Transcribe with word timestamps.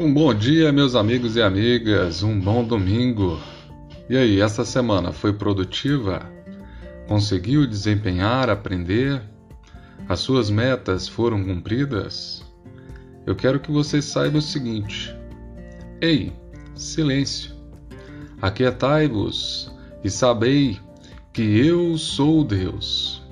Um 0.00 0.14
bom 0.14 0.32
dia, 0.32 0.72
meus 0.72 0.94
amigos 0.94 1.36
e 1.36 1.42
amigas. 1.42 2.22
Um 2.22 2.40
bom 2.40 2.64
domingo. 2.64 3.38
E 4.08 4.16
aí, 4.16 4.40
essa 4.40 4.64
semana 4.64 5.12
foi 5.12 5.30
produtiva? 5.30 6.22
Conseguiu 7.06 7.66
desempenhar, 7.66 8.48
aprender? 8.48 9.20
As 10.08 10.20
suas 10.20 10.48
metas 10.48 11.06
foram 11.06 11.44
cumpridas? 11.44 12.42
Eu 13.26 13.36
quero 13.36 13.60
que 13.60 13.70
você 13.70 14.00
saiba 14.00 14.38
o 14.38 14.42
seguinte: 14.42 15.14
Ei, 16.00 16.32
silêncio! 16.74 17.54
Aquietai-vos 18.40 19.70
e 20.02 20.08
sabei 20.08 20.80
que 21.30 21.42
eu 21.42 21.98
sou 21.98 22.42
Deus. 22.42 23.22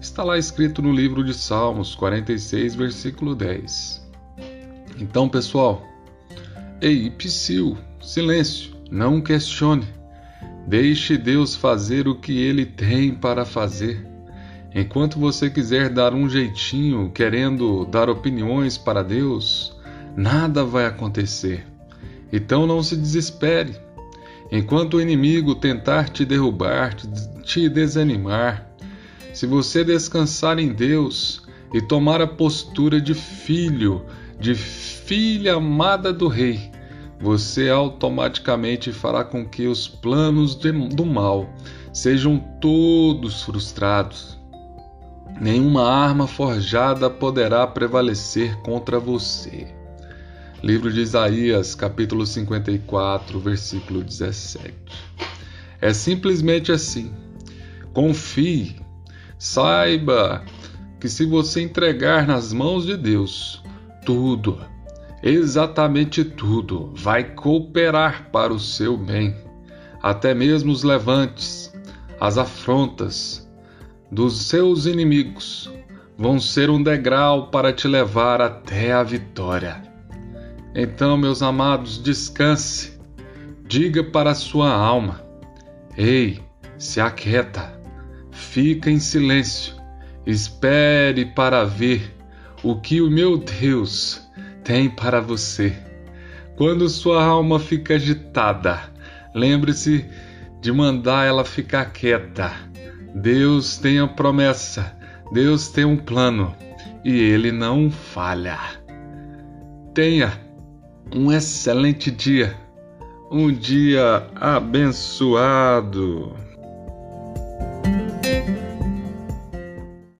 Está 0.00 0.24
lá 0.24 0.38
escrito 0.38 0.80
no 0.80 0.90
livro 0.90 1.22
de 1.22 1.34
Salmos 1.34 1.94
46, 1.94 2.76
versículo 2.76 3.34
10. 3.34 4.02
Então, 4.98 5.28
pessoal, 5.28 5.93
Ei, 6.80 7.08
Psyu, 7.10 7.78
silêncio, 8.00 8.74
não 8.90 9.20
questione. 9.20 9.86
Deixe 10.66 11.16
Deus 11.16 11.54
fazer 11.54 12.08
o 12.08 12.16
que 12.16 12.36
ele 12.36 12.66
tem 12.66 13.14
para 13.14 13.44
fazer. 13.44 14.04
Enquanto 14.74 15.18
você 15.18 15.48
quiser 15.48 15.88
dar 15.88 16.12
um 16.12 16.28
jeitinho, 16.28 17.10
querendo 17.14 17.84
dar 17.84 18.10
opiniões 18.10 18.76
para 18.76 19.04
Deus, 19.04 19.74
nada 20.16 20.64
vai 20.64 20.84
acontecer. 20.84 21.64
Então 22.32 22.66
não 22.66 22.82
se 22.82 22.96
desespere. 22.96 23.76
Enquanto 24.50 24.94
o 24.94 25.00
inimigo 25.00 25.54
tentar 25.54 26.08
te 26.08 26.24
derrubar, 26.24 26.94
te 27.44 27.68
desanimar, 27.68 28.68
se 29.32 29.46
você 29.46 29.84
descansar 29.84 30.58
em 30.58 30.72
Deus 30.72 31.42
e 31.72 31.80
tomar 31.80 32.20
a 32.20 32.26
postura 32.26 33.00
de 33.00 33.14
filho, 33.14 34.04
de 34.38 34.54
filha 34.54 35.54
amada 35.54 36.12
do 36.12 36.28
Rei, 36.28 36.70
você 37.20 37.70
automaticamente 37.70 38.92
fará 38.92 39.24
com 39.24 39.44
que 39.44 39.66
os 39.66 39.88
planos 39.88 40.54
do 40.54 41.06
mal 41.06 41.48
sejam 41.92 42.38
todos 42.60 43.42
frustrados. 43.42 44.38
Nenhuma 45.40 45.88
arma 45.88 46.26
forjada 46.26 47.08
poderá 47.08 47.66
prevalecer 47.66 48.56
contra 48.62 49.00
você. 49.00 49.66
Livro 50.62 50.92
de 50.92 51.00
Isaías, 51.00 51.74
capítulo 51.74 52.26
54, 52.26 53.38
versículo 53.40 54.02
17. 54.02 54.72
É 55.80 55.92
simplesmente 55.92 56.72
assim. 56.72 57.12
Confie, 57.92 58.76
saiba 59.38 60.44
que 61.00 61.08
se 61.08 61.26
você 61.26 61.60
entregar 61.60 62.26
nas 62.26 62.52
mãos 62.52 62.86
de 62.86 62.96
Deus, 62.96 63.62
tudo, 64.04 64.60
exatamente 65.22 66.24
tudo 66.24 66.92
vai 66.94 67.24
cooperar 67.24 68.30
para 68.30 68.52
o 68.52 68.58
seu 68.58 68.96
bem, 68.96 69.34
até 70.02 70.34
mesmo 70.34 70.72
os 70.72 70.82
levantes, 70.82 71.72
as 72.20 72.38
afrontas 72.38 73.48
dos 74.10 74.46
seus 74.46 74.86
inimigos 74.86 75.70
vão 76.16 76.38
ser 76.38 76.70
um 76.70 76.82
degrau 76.82 77.48
para 77.48 77.72
te 77.72 77.88
levar 77.88 78.40
até 78.40 78.92
a 78.92 79.02
vitória. 79.02 79.82
Então, 80.74 81.16
meus 81.16 81.42
amados, 81.42 82.02
descanse, 82.02 82.98
diga 83.66 84.02
para 84.04 84.30
a 84.30 84.34
sua 84.34 84.70
alma: 84.72 85.20
Ei, 85.96 86.40
se 86.78 87.00
aquieta, 87.00 87.80
fica 88.30 88.90
em 88.90 88.98
silêncio, 88.98 89.74
espere 90.26 91.26
para 91.26 91.64
ver 91.64 92.13
o 92.64 92.74
que 92.74 93.02
o 93.02 93.10
meu 93.10 93.36
Deus 93.36 94.26
tem 94.64 94.88
para 94.88 95.20
você. 95.20 95.76
Quando 96.56 96.88
sua 96.88 97.22
alma 97.22 97.60
fica 97.60 97.94
agitada, 97.96 98.80
lembre-se 99.34 100.06
de 100.62 100.72
mandar 100.72 101.26
ela 101.26 101.44
ficar 101.44 101.84
quieta. 101.92 102.50
Deus 103.14 103.76
tem 103.76 104.00
a 104.00 104.08
promessa, 104.08 104.96
Deus 105.30 105.68
tem 105.68 105.84
um 105.84 105.98
plano 105.98 106.54
e 107.04 107.12
ele 107.12 107.52
não 107.52 107.90
falha. 107.90 108.58
Tenha 109.92 110.32
um 111.14 111.30
excelente 111.30 112.10
dia, 112.10 112.56
um 113.30 113.52
dia 113.52 114.26
abençoado. 114.36 116.34